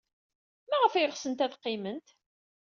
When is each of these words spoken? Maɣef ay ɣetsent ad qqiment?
Maɣef 0.69 0.93
ay 0.93 1.07
ɣetsent 1.09 1.43
ad 1.45 1.53
qqiment? 1.57 2.07